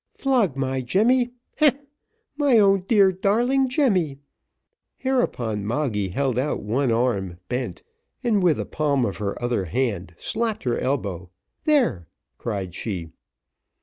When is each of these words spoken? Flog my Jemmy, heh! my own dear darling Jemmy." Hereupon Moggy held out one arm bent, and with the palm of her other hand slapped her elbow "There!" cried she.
Flog 0.13 0.55
my 0.55 0.81
Jemmy, 0.81 1.29
heh! 1.57 1.73
my 2.35 2.57
own 2.57 2.81
dear 2.87 3.11
darling 3.11 3.69
Jemmy." 3.69 4.17
Hereupon 4.97 5.63
Moggy 5.63 6.09
held 6.09 6.39
out 6.39 6.63
one 6.63 6.91
arm 6.91 7.37
bent, 7.49 7.83
and 8.23 8.41
with 8.41 8.57
the 8.57 8.65
palm 8.65 9.05
of 9.05 9.17
her 9.17 9.39
other 9.39 9.65
hand 9.65 10.15
slapped 10.17 10.63
her 10.63 10.79
elbow 10.79 11.29
"There!" 11.65 12.07
cried 12.39 12.73
she. 12.73 13.11